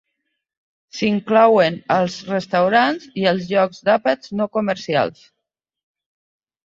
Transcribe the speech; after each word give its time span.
S'inclouen 0.99 1.77
els 1.97 2.15
restaurants 2.31 3.07
i 3.25 3.29
els 3.35 3.47
llocs 3.55 3.83
d'àpats 3.91 4.35
no 4.41 4.49
comercials. 4.59 5.25